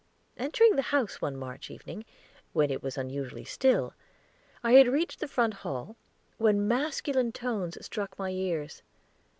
[0.35, 2.05] Entering the house one March evening,
[2.53, 3.93] when it was unusually still,
[4.63, 5.95] I had reached the front hall,
[6.39, 8.81] when masculine tones struck my ears.